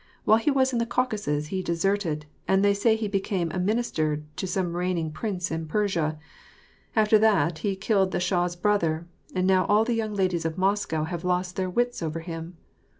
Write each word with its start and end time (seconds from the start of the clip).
"While 0.25 0.39
he 0.39 0.49
was 0.49 0.73
in 0.73 0.79
the 0.79 0.87
Caucasus 0.87 1.49
he 1.49 1.61
deserted, 1.61 2.25
and 2.47 2.65
they 2.65 2.73
say 2.73 2.95
he 2.95 3.07
became 3.07 3.49
minister 3.63 4.23
to 4.35 4.47
some 4.47 4.75
reigning 4.75 5.11
prince 5.11 5.51
in 5.51 5.67
Persia. 5.67 6.17
After 6.95 7.19
that 7.19 7.59
he 7.59 7.75
killed 7.75 8.09
the 8.09 8.19
Shah's 8.19 8.55
brother, 8.55 9.05
and 9.35 9.45
now 9.45 9.65
all 9.67 9.85
the 9.85 9.93
young 9.93 10.15
ladies 10.15 10.43
of 10.43 10.57
Moscow 10.57 11.03
have 11.03 11.23
lost 11.23 11.55
their 11.55 11.69
wits 11.69 12.01
over 12.01 12.21
him. 12.21 12.57